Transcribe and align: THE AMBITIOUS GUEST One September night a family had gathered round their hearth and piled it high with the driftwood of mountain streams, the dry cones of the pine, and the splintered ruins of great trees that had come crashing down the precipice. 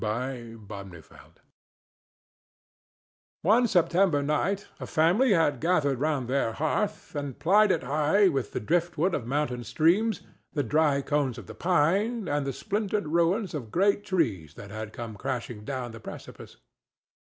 THE 0.03 0.07
AMBITIOUS 0.07 1.09
GUEST 1.09 1.41
One 3.43 3.67
September 3.67 4.23
night 4.23 4.67
a 4.79 4.87
family 4.87 5.33
had 5.33 5.59
gathered 5.61 5.99
round 5.99 6.27
their 6.27 6.53
hearth 6.53 7.13
and 7.13 7.37
piled 7.37 7.69
it 7.69 7.83
high 7.83 8.27
with 8.27 8.51
the 8.51 8.59
driftwood 8.59 9.13
of 9.13 9.27
mountain 9.27 9.63
streams, 9.63 10.21
the 10.53 10.63
dry 10.63 11.03
cones 11.03 11.37
of 11.37 11.45
the 11.45 11.53
pine, 11.53 12.27
and 12.27 12.47
the 12.47 12.53
splintered 12.53 13.09
ruins 13.09 13.53
of 13.53 13.69
great 13.69 14.03
trees 14.03 14.55
that 14.55 14.71
had 14.71 14.91
come 14.91 15.15
crashing 15.15 15.65
down 15.65 15.91
the 15.91 15.99
precipice. 15.99 16.57